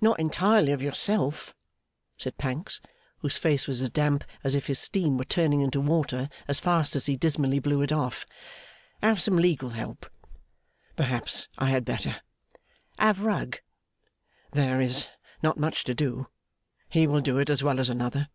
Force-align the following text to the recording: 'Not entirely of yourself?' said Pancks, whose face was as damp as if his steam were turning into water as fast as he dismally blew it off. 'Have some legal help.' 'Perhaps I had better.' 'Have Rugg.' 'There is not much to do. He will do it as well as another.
'Not 0.00 0.18
entirely 0.18 0.72
of 0.72 0.82
yourself?' 0.82 1.54
said 2.16 2.36
Pancks, 2.36 2.80
whose 3.18 3.38
face 3.38 3.68
was 3.68 3.80
as 3.82 3.88
damp 3.90 4.24
as 4.42 4.56
if 4.56 4.66
his 4.66 4.80
steam 4.80 5.16
were 5.16 5.22
turning 5.24 5.60
into 5.60 5.80
water 5.80 6.28
as 6.48 6.58
fast 6.58 6.96
as 6.96 7.06
he 7.06 7.16
dismally 7.16 7.60
blew 7.60 7.80
it 7.80 7.92
off. 7.92 8.26
'Have 9.00 9.20
some 9.22 9.36
legal 9.36 9.68
help.' 9.70 10.10
'Perhaps 10.96 11.46
I 11.56 11.66
had 11.70 11.84
better.' 11.84 12.16
'Have 12.98 13.20
Rugg.' 13.20 13.58
'There 14.50 14.80
is 14.80 15.08
not 15.40 15.56
much 15.56 15.84
to 15.84 15.94
do. 15.94 16.26
He 16.88 17.06
will 17.06 17.20
do 17.20 17.38
it 17.38 17.48
as 17.48 17.62
well 17.62 17.78
as 17.78 17.88
another. 17.88 18.26